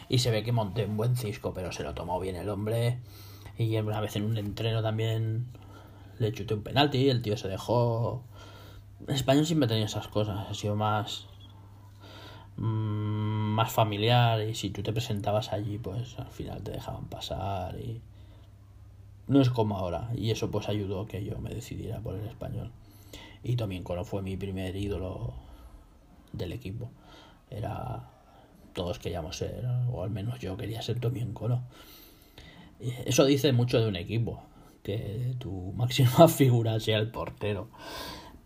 y 0.07 0.19
se 0.19 0.31
ve 0.31 0.43
que 0.43 0.53
monté 0.53 0.85
un 0.85 0.95
buen 0.95 1.17
cisco, 1.17 1.53
pero 1.53 1.73
se 1.73 1.83
lo 1.83 1.93
tomó 1.93 2.17
bien 2.21 2.37
el 2.37 2.47
hombre, 2.47 2.99
y 3.57 3.75
una 3.75 3.99
vez 3.99 4.15
en 4.15 4.23
un 4.23 4.37
entreno 4.37 4.81
también 4.81 5.47
le 6.17 6.31
chuté 6.31 6.53
un 6.53 6.63
penalti, 6.63 7.09
el 7.09 7.21
tío 7.21 7.35
se 7.35 7.49
dejó... 7.49 8.23
En 9.05 9.15
español 9.15 9.45
siempre 9.45 9.67
tenía 9.67 9.85
esas 9.85 10.07
cosas, 10.07 10.47
ha 10.49 10.53
sido 10.53 10.77
más 10.77 11.27
más 12.61 13.71
familiar 13.71 14.41
y 14.41 14.55
si 14.55 14.69
tú 14.69 14.83
te 14.83 14.93
presentabas 14.93 15.51
allí 15.51 15.77
pues 15.77 16.17
al 16.19 16.29
final 16.29 16.61
te 16.61 16.71
dejaban 16.71 17.05
pasar 17.05 17.79
y 17.79 18.01
no 19.27 19.41
es 19.41 19.49
como 19.49 19.77
ahora 19.77 20.09
y 20.15 20.31
eso 20.31 20.51
pues 20.51 20.69
ayudó 20.69 21.07
que 21.07 21.23
yo 21.23 21.39
me 21.39 21.49
decidiera 21.49 21.99
por 21.99 22.15
el 22.15 22.27
español 22.27 22.71
y 23.43 23.55
también 23.55 23.83
Coro 23.83 24.03
fue 24.05 24.21
mi 24.21 24.37
primer 24.37 24.75
ídolo 24.75 25.33
del 26.31 26.51
equipo. 26.51 26.89
Era 27.49 28.09
todos 28.73 28.99
queríamos 28.99 29.37
ser, 29.37 29.65
o 29.91 30.03
al 30.03 30.11
menos 30.11 30.39
yo 30.39 30.55
quería 30.57 30.81
ser 30.81 30.99
Tommy 30.99 31.25
Coro. 31.33 31.61
Eso 32.79 33.25
dice 33.25 33.51
mucho 33.51 33.79
de 33.79 33.87
un 33.87 33.95
equipo, 33.95 34.43
que 34.83 35.35
tu 35.39 35.73
máxima 35.75 36.27
figura 36.27 36.79
sea 36.79 36.97
el 36.97 37.09
portero. 37.09 37.69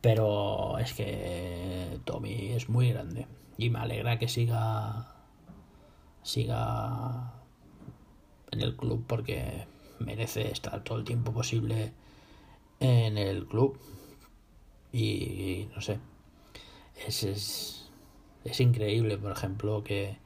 Pero 0.01 0.77
es 0.77 0.93
que 0.93 2.00
Tommy 2.05 2.51
es 2.51 2.69
muy 2.69 2.89
grande 2.89 3.25
y 3.58 3.70
me 3.70 3.80
alegra 3.80 4.20
que 4.20 4.28
siga 4.28 5.16
siga 6.24 7.34
en 8.52 8.62
el 8.62 8.76
club 8.76 9.06
porque 9.08 9.68
merece 10.00 10.52
estar 10.52 10.84
todo 10.84 10.98
el 10.98 11.06
tiempo 11.06 11.32
posible 11.32 11.94
en 12.80 13.18
el 13.18 13.46
club. 13.46 13.80
Y, 14.92 15.68
no 15.76 15.82
sé, 15.82 16.00
es, 17.06 17.24
es, 17.24 17.90
es 18.44 18.60
increíble, 18.60 19.18
por 19.18 19.32
ejemplo, 19.32 19.84
que 19.84 20.18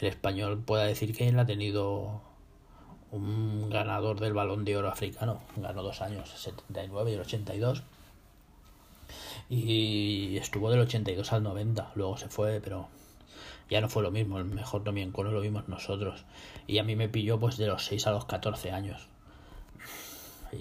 el 0.00 0.08
español 0.08 0.62
pueda 0.62 0.84
decir 0.84 1.16
que 1.16 1.28
él 1.28 1.38
ha 1.38 1.46
tenido 1.46 2.20
un 3.10 3.68
ganador 3.70 4.20
del 4.20 4.32
balón 4.32 4.64
de 4.64 4.76
oro 4.76 4.88
africano, 4.88 5.40
ganó 5.56 5.82
dos 5.82 6.02
años, 6.02 6.30
79 6.30 7.10
y 7.10 7.14
el 7.14 7.20
82, 7.20 7.82
y 9.54 10.38
estuvo 10.38 10.70
del 10.70 10.80
82 10.80 11.30
al 11.34 11.42
90, 11.42 11.92
luego 11.94 12.16
se 12.16 12.30
fue, 12.30 12.62
pero 12.62 12.88
ya 13.68 13.82
no 13.82 13.90
fue 13.90 14.02
lo 14.02 14.10
mismo, 14.10 14.38
el 14.38 14.46
mejor 14.46 14.82
Tommy 14.82 15.02
Encono 15.02 15.30
lo 15.30 15.42
vimos 15.42 15.68
nosotros, 15.68 16.24
y 16.66 16.78
a 16.78 16.84
mí 16.84 16.96
me 16.96 17.10
pilló 17.10 17.38
pues 17.38 17.58
de 17.58 17.66
los 17.66 17.84
6 17.84 18.06
a 18.06 18.12
los 18.12 18.24
14 18.24 18.72
años, 18.72 19.08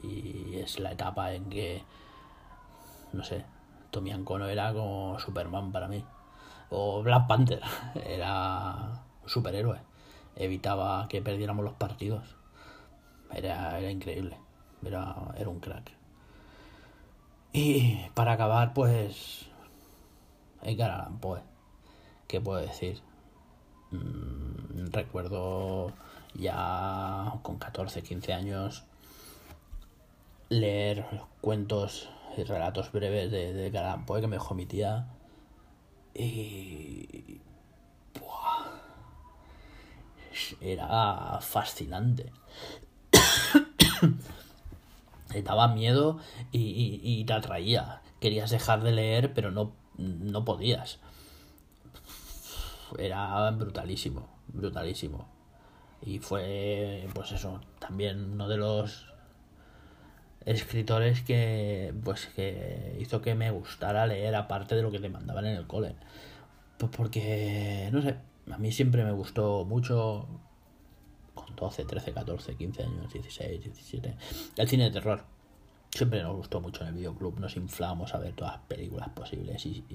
y 0.03 0.57
es 0.57 0.77
la 0.81 0.91
etapa 0.91 1.33
en 1.33 1.45
que, 1.45 1.83
no 3.13 3.23
sé, 3.23 3.45
Tommy 3.91 4.11
Ancono 4.11 4.49
era 4.49 4.73
como 4.73 5.17
Superman 5.19 5.71
para 5.71 5.87
mí, 5.87 6.03
o 6.69 7.01
Black 7.01 7.27
Panther, 7.27 7.61
era 8.05 9.05
un 9.23 9.29
superhéroe, 9.29 9.79
evitaba 10.35 11.07
que 11.07 11.21
perdiéramos 11.21 11.63
los 11.63 11.75
partidos, 11.75 12.35
era, 13.33 13.79
era 13.79 13.89
increíble, 13.89 14.37
era, 14.83 15.15
era 15.37 15.47
un 15.47 15.61
crack. 15.61 16.00
Y 17.53 18.09
para 18.13 18.33
acabar, 18.33 18.73
pues, 18.73 19.45
Edgar 20.61 20.91
Allan 20.91 21.19
Poe, 21.19 21.41
¿qué 22.27 22.39
puedo 22.39 22.59
decir? 22.59 23.01
Mm, 23.91 24.87
recuerdo 24.91 25.91
ya 26.33 27.33
con 27.43 27.57
14, 27.57 28.03
15 28.03 28.33
años 28.33 28.85
leer 30.49 31.05
cuentos 31.41 32.09
y 32.37 32.43
relatos 32.43 32.91
breves 32.91 33.31
de, 33.31 33.53
de 33.53 33.77
Allan 33.77 34.05
Poe 34.05 34.21
que 34.21 34.27
me 34.27 34.37
dejó 34.37 34.53
mi 34.55 34.65
tía 34.65 35.07
y 36.13 37.41
era 40.59 41.39
fascinante 41.41 42.31
te 45.31 45.41
daba 45.43 45.67
miedo 45.69 46.19
y, 46.51 46.99
y, 47.03 47.23
te 47.25 47.33
atraía. 47.33 48.01
Querías 48.19 48.51
dejar 48.51 48.83
de 48.83 48.91
leer 48.91 49.33
pero 49.33 49.51
no, 49.51 49.73
no 49.97 50.45
podías. 50.45 50.99
Era 52.97 53.49
brutalísimo 53.51 54.41
brutalísimo. 54.53 55.27
Y 56.01 56.19
fue 56.19 57.07
pues 57.13 57.31
eso 57.31 57.61
también 57.79 58.31
uno 58.33 58.47
de 58.47 58.57
los 58.57 59.07
escritores 60.45 61.21
que 61.21 61.93
pues 62.03 62.27
que 62.35 62.97
hizo 62.99 63.21
que 63.21 63.35
me 63.35 63.51
gustara 63.51 64.07
leer 64.07 64.35
aparte 64.35 64.75
de 64.75 64.81
lo 64.81 64.91
que 64.91 64.99
te 64.99 65.09
mandaban 65.09 65.45
en 65.45 65.55
el 65.57 65.67
cole. 65.67 65.95
Pues 66.77 66.91
porque 66.95 67.89
no 67.91 68.01
sé 68.01 68.15
a 68.51 68.57
mí 68.57 68.71
siempre 68.71 69.03
me 69.03 69.11
gustó 69.11 69.65
mucho 69.65 70.27
12, 71.61 71.85
13, 71.85 72.11
14, 72.11 72.55
15 72.55 72.83
años, 72.83 73.13
16, 73.13 73.63
17 73.63 74.15
el 74.57 74.67
cine 74.67 74.85
de 74.85 74.91
terror. 74.91 75.23
Siempre 75.91 76.23
nos 76.23 76.35
gustó 76.35 76.59
mucho 76.59 76.81
en 76.81 76.89
el 76.89 76.95
videoclub. 76.95 77.39
Nos 77.39 77.55
inflamos 77.55 78.15
a 78.15 78.17
ver 78.17 78.33
todas 78.33 78.53
las 78.53 78.61
películas 78.63 79.09
posibles 79.09 79.63
y, 79.67 79.85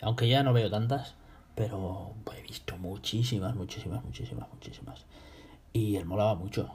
aunque 0.00 0.28
ya 0.28 0.42
no 0.42 0.52
veo 0.52 0.68
tantas 0.68 1.14
pero 1.54 2.12
he 2.36 2.42
visto 2.42 2.76
muchísimas 2.76 3.54
muchísimas 3.54 4.04
muchísimas 4.04 4.48
muchísimas. 4.52 5.06
Y 5.72 5.96
él 5.96 6.04
molaba 6.04 6.34
mucho. 6.34 6.70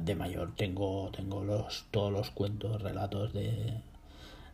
De 0.00 0.14
mayor 0.14 0.54
tengo 0.56 1.10
tengo 1.12 1.44
los 1.44 1.84
todos 1.90 2.12
los 2.12 2.30
cuentos 2.30 2.82
relatos 2.82 3.32
de 3.32 3.82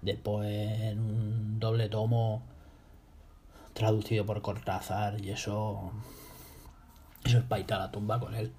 de 0.03 0.15
Poe 0.15 0.89
en 0.89 0.99
un 1.01 1.59
doble 1.61 1.89
tomo 1.89 2.43
traducido 3.73 4.27
por 4.27 4.43
Cortázar 4.43 5.21
y 5.23 5.31
eso 5.31 5.93
eso 7.27 7.39
es 7.39 7.45
paita 7.45 7.79
la 7.79 7.91
tumba 7.91 8.19
con 8.21 8.35
él 8.35 8.53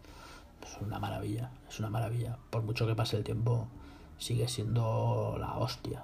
es 0.62 0.77
una 0.82 0.99
maravilla 0.99 1.49
es 1.69 1.80
una 1.80 1.89
maravilla 1.89 2.38
por 2.49 2.63
mucho 2.63 2.86
que 2.86 2.95
pase 2.95 3.17
el 3.17 3.23
tiempo 3.23 3.67
sigue 4.17 4.47
siendo 4.47 5.38
la 5.39 5.58
hostia 5.58 6.03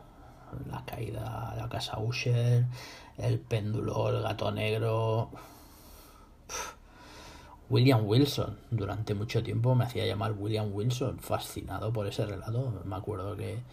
la 0.69 0.85
caída 0.85 1.51
de 1.55 1.61
la 1.61 1.69
casa 1.69 1.99
Usher 1.99 2.65
el 3.17 3.39
péndulo 3.39 4.09
el 4.09 4.21
gato 4.21 4.51
negro 4.51 5.29
William 7.69 8.05
Wilson. 8.05 8.59
Durante 8.69 9.15
mucho 9.15 9.41
tiempo 9.41 9.73
me 9.73 9.85
hacía 9.85 10.05
llamar 10.05 10.33
William 10.33 10.71
Wilson, 10.71 11.17
fascinado 11.19 11.91
por 11.91 12.05
ese 12.05 12.25
relato. 12.25 12.83
Me 12.85 12.95
acuerdo 12.95 13.35
que, 13.35 13.63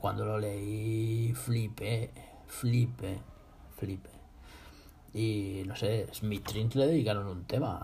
cuando 0.00 0.26
lo 0.26 0.38
leí 0.38 1.32
flipé, 1.34 2.10
flipé, 2.46 3.20
flipé. 3.76 4.17
Y 5.14 5.62
no 5.66 5.74
sé, 5.74 6.06
Smith 6.12 6.44
Trint 6.46 6.74
le 6.74 6.86
dedicaron 6.86 7.26
un 7.26 7.44
tema 7.44 7.78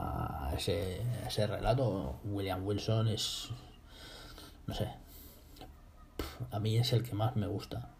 a 0.48 0.54
ese, 0.54 1.02
a 1.24 1.28
ese 1.28 1.46
relato. 1.46 2.20
William 2.24 2.64
Wilson 2.66 3.08
es. 3.08 3.50
No 4.66 4.74
sé. 4.74 4.88
A 6.50 6.58
mí 6.58 6.76
es 6.76 6.92
el 6.92 7.02
que 7.02 7.14
más 7.14 7.36
me 7.36 7.46
gusta. 7.46 7.90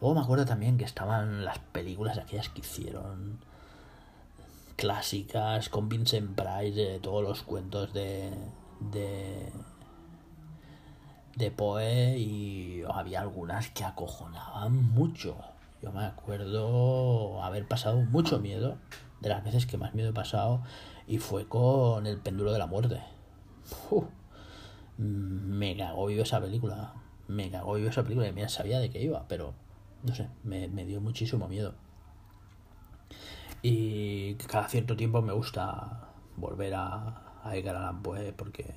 Luego 0.00 0.14
me 0.14 0.20
acuerdo 0.22 0.44
también 0.44 0.76
que 0.78 0.84
estaban 0.84 1.44
las 1.44 1.58
películas 1.58 2.18
aquellas 2.18 2.48
que 2.48 2.60
hicieron 2.60 3.38
clásicas 4.76 5.68
con 5.68 5.88
Vincent 5.88 6.34
Price 6.34 6.74
de 6.74 6.98
todos 7.00 7.22
los 7.22 7.42
cuentos 7.42 7.92
de 7.92 8.30
de 8.80 9.52
de 11.36 11.50
Poe 11.50 12.18
y 12.18 12.82
había 12.88 13.20
algunas 13.20 13.70
que 13.70 13.84
acojonaban 13.84 14.90
mucho. 14.90 15.36
Yo 15.82 15.92
me 15.92 16.04
acuerdo 16.04 17.42
haber 17.42 17.68
pasado 17.68 18.00
mucho 18.00 18.38
miedo, 18.38 18.78
de 19.20 19.28
las 19.28 19.44
veces 19.44 19.66
que 19.66 19.78
más 19.78 19.94
miedo 19.94 20.10
he 20.10 20.14
pasado, 20.14 20.62
y 21.06 21.18
fue 21.18 21.46
con 21.46 22.06
El 22.06 22.18
péndulo 22.18 22.52
de 22.52 22.58
la 22.58 22.66
muerte. 22.66 23.02
me 24.98 25.76
cagó 25.76 26.06
vivo 26.06 26.22
esa 26.22 26.40
película. 26.40 26.94
Me 27.28 27.50
cagó 27.50 27.74
vivo 27.74 27.88
esa 27.88 28.02
película 28.02 28.28
y 28.28 28.32
me 28.32 28.48
sabía 28.48 28.78
de 28.78 28.90
qué 28.90 29.02
iba, 29.02 29.26
pero 29.28 29.54
no 30.02 30.14
sé, 30.14 30.28
me, 30.42 30.68
me 30.68 30.84
dio 30.84 31.00
muchísimo 31.00 31.48
miedo. 31.48 31.74
Y 33.62 34.34
cada 34.34 34.68
cierto 34.68 34.94
tiempo 34.94 35.22
me 35.22 35.32
gusta 35.32 36.10
volver 36.36 36.74
a, 36.74 37.40
a 37.42 37.56
Edgar 37.56 37.76
Allan 37.76 38.02
Poe 38.02 38.32
porque 38.32 38.74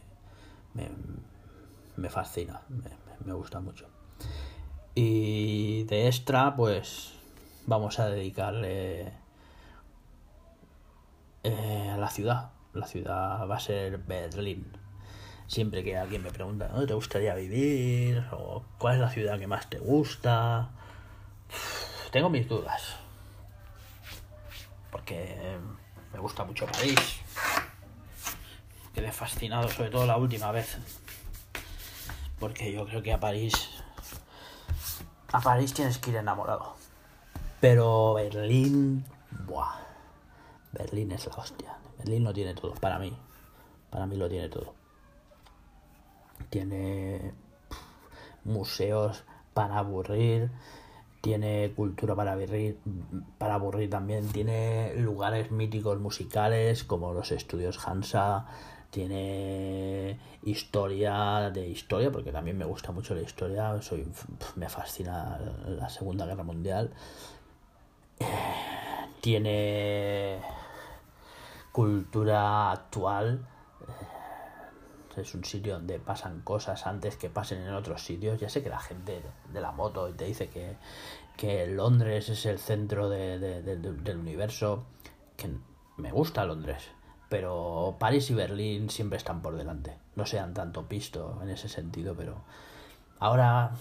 me, 1.98 2.10
fascina, 2.10 2.62
me, 3.26 3.34
gusta 3.34 3.60
mucho. 3.60 3.88
Y 5.00 5.84
de 5.84 6.08
extra, 6.08 6.56
pues 6.56 7.14
vamos 7.68 8.00
a 8.00 8.10
dedicarle 8.10 9.14
eh, 11.44 11.90
a 11.94 11.98
la 11.98 12.10
ciudad. 12.10 12.50
La 12.74 12.88
ciudad 12.88 13.48
va 13.48 13.58
a 13.58 13.60
ser 13.60 14.00
Berlín. 14.00 14.66
Siempre 15.46 15.84
que 15.84 15.98
alguien 15.98 16.24
me 16.24 16.32
pregunta, 16.32 16.70
¿dónde 16.70 16.88
te 16.88 16.96
gustaría 16.96 17.36
vivir? 17.36 18.26
o 18.32 18.64
cuál 18.80 18.96
es 18.96 19.02
la 19.02 19.10
ciudad 19.12 19.38
que 19.38 19.46
más 19.46 19.70
te 19.70 19.78
gusta, 19.78 20.72
tengo 22.12 22.30
mis 22.30 22.48
dudas 22.48 22.98
porque 24.98 25.38
me 26.12 26.20
gusta 26.20 26.44
mucho 26.44 26.66
París. 26.66 27.20
Quedé 28.94 29.12
fascinado, 29.12 29.70
sobre 29.70 29.90
todo 29.90 30.06
la 30.06 30.18
última 30.18 30.52
vez. 30.52 30.78
Porque 32.40 32.72
yo 32.72 32.86
creo 32.86 33.04
que 33.04 33.14
a 33.14 33.20
París. 33.20 33.70
A 35.32 35.42
París 35.42 35.74
tienes 35.74 35.98
que 35.98 36.12
ir 36.12 36.18
enamorado. 36.18 36.76
Pero 37.60 38.14
Berlín. 38.14 39.06
Buah. 39.46 39.76
Berlín 40.72 41.12
es 41.12 41.26
la 41.28 41.34
hostia. 41.34 41.78
Berlín 41.98 42.24
lo 42.24 42.34
tiene 42.34 42.54
todo, 42.54 42.74
para 42.76 43.00
mí. 43.00 43.18
Para 43.90 44.06
mí 44.06 44.16
lo 44.16 44.30
tiene 44.30 44.50
todo. 44.50 44.74
Tiene 46.50 47.34
museos 48.44 49.24
para 49.54 49.80
aburrir 49.80 50.52
tiene 51.28 51.74
cultura 51.76 52.16
para 52.16 52.32
aburrir, 52.32 52.78
para 53.38 53.56
aburrir 53.56 53.90
también, 53.90 54.30
tiene 54.30 54.94
lugares 54.96 55.52
míticos 55.52 56.00
musicales 56.00 56.86
como 56.86 57.12
los 57.12 57.34
estudios 57.34 57.86
Hansa, 57.86 58.46
tiene 58.92 60.18
historia 60.44 61.52
de 61.52 61.68
historia, 61.68 62.14
porque 62.14 62.32
también 62.32 62.58
me 62.58 62.64
gusta 62.64 62.94
mucho 62.94 63.14
la 63.14 63.24
historia, 63.24 63.82
soy 63.82 64.08
me 64.56 64.70
fascina 64.70 65.38
la 65.68 65.90
Segunda 65.90 66.26
Guerra 66.26 66.44
Mundial. 66.44 66.94
tiene 69.20 70.40
cultura 71.74 72.72
actual 72.72 73.46
es 75.18 75.34
un 75.36 75.44
sitio 75.44 75.74
donde 75.74 76.00
pasan 76.00 76.42
cosas 76.42 76.88
antes 76.88 77.18
que 77.18 77.30
pasen 77.30 77.62
en 77.62 77.74
otros 77.74 78.04
sitios. 78.04 78.40
Ya 78.40 78.50
sé 78.50 78.64
que 78.64 78.70
la 78.70 78.80
gente 78.80 79.22
de 79.52 79.62
la 79.62 79.72
moto 79.72 80.08
te 80.14 80.26
dice 80.26 80.50
que, 80.50 80.76
que 81.36 81.68
Londres 81.68 82.30
es 82.30 82.46
el 82.46 82.60
centro 82.60 83.10
del 83.10 84.18
universo, 84.18 84.86
que 85.36 85.50
me 85.98 86.12
gusta 86.12 86.46
Londres, 86.46 86.90
pero 87.30 87.98
París 88.00 88.30
y 88.30 88.34
Berlín 88.34 88.90
siempre 88.90 89.18
están 89.18 89.42
por 89.42 89.56
delante. 89.56 89.98
No 90.16 90.26
sean 90.26 90.54
tanto 90.54 90.88
pisto 90.88 91.40
en 91.42 91.50
ese 91.50 91.70
sentido, 91.70 92.16
pero 92.16 92.42
ahora 93.20 93.72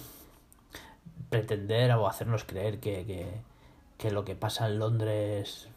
pretender 1.30 1.92
o 1.92 2.08
hacernos 2.08 2.44
creer 2.44 2.80
que, 2.80 3.42
que, 3.98 4.10
lo 4.10 4.24
que 4.24 4.36
pasa 4.36 4.66
en 4.66 4.78
Londres 4.78 5.68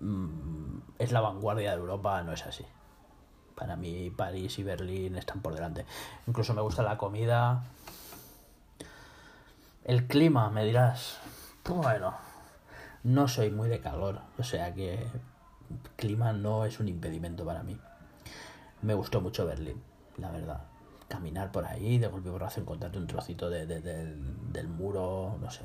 mm, 0.00 0.78
es 0.98 1.12
la 1.12 1.20
vanguardia 1.20 1.70
de 1.70 1.78
Europa, 1.78 2.22
no 2.22 2.32
es 2.32 2.46
así. 2.46 2.64
Para 3.58 3.76
mí 3.76 4.10
París 4.10 4.58
y 4.58 4.62
Berlín 4.62 5.16
están 5.16 5.40
por 5.40 5.54
delante. 5.54 5.84
Incluso 6.26 6.54
me 6.54 6.62
gusta 6.62 6.82
la 6.82 6.96
comida. 6.96 7.64
El 9.84 10.06
clima, 10.06 10.50
me 10.50 10.64
dirás. 10.64 11.18
Bueno, 11.64 12.14
no 13.02 13.28
soy 13.28 13.50
muy 13.50 13.68
de 13.68 13.80
calor, 13.80 14.20
o 14.38 14.42
sea 14.42 14.72
que 14.74 15.06
clima 15.96 16.32
no 16.32 16.64
es 16.64 16.80
un 16.80 16.88
impedimento 16.88 17.44
para 17.44 17.62
mí. 17.62 17.78
Me 18.82 18.94
gustó 18.94 19.20
mucho 19.20 19.44
Berlín, 19.44 19.82
la 20.16 20.30
verdad 20.30 20.62
caminar 21.08 21.50
por 21.50 21.64
ahí, 21.64 21.98
de 21.98 22.06
golpe 22.06 22.30
borrazo 22.30 22.60
encontrarte 22.60 22.98
un 22.98 23.06
trocito 23.06 23.48
de, 23.50 23.66
del, 23.66 24.68
muro, 24.68 25.36
no 25.40 25.50
sé. 25.50 25.64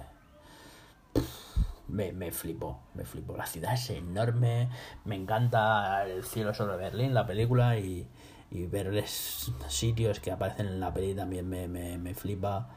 Me, 1.88 2.12
me 2.14 2.28
me 2.28 2.32
flipo. 2.32 3.38
La 3.38 3.46
ciudad 3.46 3.74
es 3.74 3.90
enorme, 3.90 4.70
me 5.06 5.16
encanta 5.16 6.06
el 6.06 6.24
cielo 6.24 6.54
sobre 6.54 6.78
Berlín, 6.78 7.14
la 7.14 7.26
película, 7.26 7.78
y, 7.78 8.08
y 8.52 8.66
ver 8.68 9.06
sitios 9.08 10.20
que 10.20 10.32
aparecen 10.32 10.68
en 10.68 10.80
la 10.80 10.94
peli 10.94 11.14
también 11.14 11.48
me, 11.48 11.68
me, 11.68 11.98
me 11.98 12.16
flipa. 12.16 12.70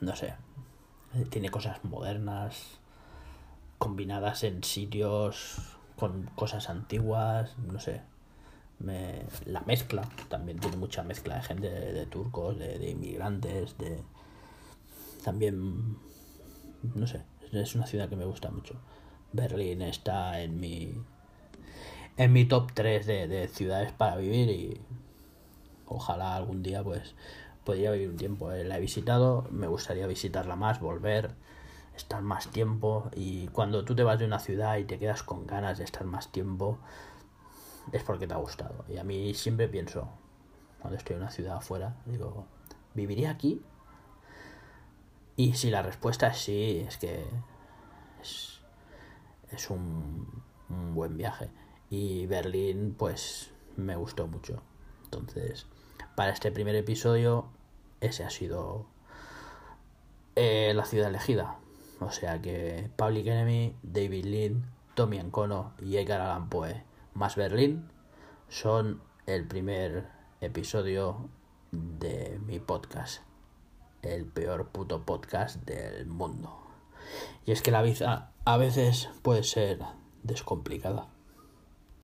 No 0.00 0.14
sé, 0.16 0.34
tiene 1.30 1.50
cosas 1.50 1.84
modernas, 1.84 2.80
combinadas 3.78 4.44
en 4.44 4.62
sitios 4.62 5.76
con 5.96 6.24
cosas 6.36 6.70
antiguas, 6.70 7.58
no 7.58 7.80
sé 7.80 8.02
me, 8.80 9.26
la 9.44 9.60
mezcla, 9.60 10.08
también 10.28 10.58
tiene 10.58 10.76
mucha 10.76 11.02
mezcla 11.02 11.36
de 11.36 11.42
gente, 11.42 11.70
de, 11.70 12.06
turcos, 12.06 12.58
de, 12.58 12.90
inmigrantes, 12.90 13.76
de... 13.78 14.02
También, 15.22 15.96
no 16.82 17.06
sé, 17.06 17.22
es 17.52 17.74
una 17.74 17.86
ciudad 17.86 18.08
que 18.08 18.16
me 18.16 18.24
gusta 18.24 18.50
mucho. 18.50 18.80
Berlín 19.32 19.82
está 19.82 20.40
en 20.40 20.58
mi 20.58 20.92
en 22.16 22.32
mi 22.32 22.44
top 22.44 22.72
3 22.74 23.06
de, 23.06 23.28
de 23.28 23.48
ciudades 23.48 23.92
para 23.92 24.16
vivir 24.16 24.50
y 24.50 24.80
ojalá 25.86 26.36
algún 26.36 26.62
día 26.62 26.82
pues 26.82 27.14
podría 27.64 27.92
vivir 27.92 28.10
un 28.10 28.16
tiempo. 28.16 28.52
Eh, 28.52 28.64
la 28.64 28.78
he 28.78 28.80
visitado, 28.80 29.46
me 29.50 29.66
gustaría 29.66 30.06
visitarla 30.06 30.56
más, 30.56 30.80
volver, 30.80 31.34
estar 31.96 32.22
más 32.22 32.48
tiempo 32.48 33.10
y 33.14 33.48
cuando 33.48 33.84
tú 33.84 33.94
te 33.94 34.02
vas 34.02 34.18
de 34.18 34.26
una 34.26 34.38
ciudad 34.38 34.76
y 34.78 34.84
te 34.84 34.98
quedas 34.98 35.22
con 35.22 35.46
ganas 35.46 35.78
de 35.78 35.84
estar 35.84 36.04
más 36.04 36.30
tiempo, 36.32 36.78
es 37.92 38.02
porque 38.02 38.26
te 38.26 38.34
ha 38.34 38.38
gustado. 38.38 38.84
Y 38.88 38.98
a 38.98 39.04
mí 39.04 39.34
siempre 39.34 39.68
pienso, 39.68 40.08
cuando 40.80 40.96
estoy 40.96 41.16
en 41.16 41.22
una 41.22 41.30
ciudad 41.30 41.56
afuera, 41.56 41.96
digo, 42.06 42.46
¿viviría 42.94 43.30
aquí? 43.30 43.62
Y 45.40 45.54
si 45.54 45.70
la 45.70 45.80
respuesta 45.80 46.26
es 46.26 46.36
sí, 46.36 46.84
es 46.86 46.98
que 46.98 47.24
es, 49.50 49.70
un, 49.70 50.42
buen 50.68 51.16
viaje. 51.16 51.48
Y 51.88 52.26
Berlín, 52.26 52.94
pues, 52.94 53.50
me 53.74 53.96
gustó 53.96 54.26
mucho. 54.26 54.62
Entonces, 55.04 55.64
para 56.14 56.32
este 56.32 56.52
primer 56.52 56.74
episodio, 56.74 57.46
ese 58.02 58.22
ha 58.22 58.28
sido 58.28 58.84
eh, 60.36 60.74
la 60.74 60.84
ciudad 60.84 61.08
elegida. 61.08 61.56
O 62.00 62.10
sea 62.10 62.42
que 62.42 62.90
Public 62.96 63.28
Enemy, 63.28 63.76
David 63.82 64.26
Lynn, 64.26 64.66
Tommy 64.94 65.20
Ancono 65.20 65.72
y 65.80 65.96
Edgar 65.96 66.20
Allan 66.20 66.50
Poe 66.50 66.84
más 67.14 67.36
Berlín 67.36 67.88
son 68.50 69.00
el 69.24 69.46
primer 69.46 70.06
episodio 70.42 71.30
de 71.72 72.38
mi 72.44 72.60
podcast, 72.60 73.22
el 74.02 74.26
peor 74.26 74.68
puto 74.68 75.04
podcast 75.04 75.56
del 75.64 76.06
mundo. 76.06 76.56
Y 77.44 77.52
es 77.52 77.62
que 77.62 77.70
la 77.70 77.82
vida 77.82 78.32
a 78.44 78.56
veces 78.56 79.08
puede 79.22 79.42
ser 79.42 79.80
descomplicada. 80.22 81.08